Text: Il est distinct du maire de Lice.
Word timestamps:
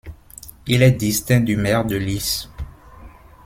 Il 0.65 0.81
est 0.81 0.93
distinct 0.93 1.41
du 1.41 1.55
maire 1.57 1.85
de 1.85 1.95
Lice. 1.95 2.49